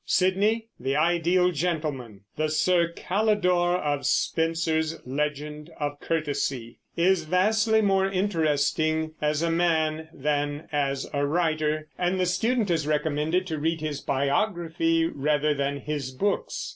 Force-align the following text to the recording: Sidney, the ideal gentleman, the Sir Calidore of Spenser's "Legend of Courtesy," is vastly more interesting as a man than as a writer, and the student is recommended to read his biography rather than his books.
Sidney, 0.07 0.65
the 0.79 0.95
ideal 0.95 1.51
gentleman, 1.51 2.21
the 2.35 2.49
Sir 2.49 2.91
Calidore 2.95 3.77
of 3.79 4.03
Spenser's 4.07 4.99
"Legend 5.05 5.69
of 5.79 5.99
Courtesy," 5.99 6.79
is 6.97 7.25
vastly 7.25 7.81
more 7.83 8.07
interesting 8.09 9.13
as 9.21 9.43
a 9.43 9.51
man 9.51 10.09
than 10.11 10.67
as 10.71 11.07
a 11.13 11.23
writer, 11.27 11.87
and 11.99 12.19
the 12.19 12.25
student 12.25 12.71
is 12.71 12.87
recommended 12.87 13.45
to 13.45 13.59
read 13.59 13.79
his 13.81 14.01
biography 14.01 15.05
rather 15.05 15.53
than 15.53 15.77
his 15.81 16.09
books. 16.09 16.69